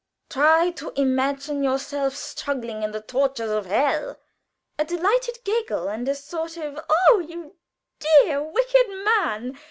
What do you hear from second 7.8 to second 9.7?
dear, wicked man!"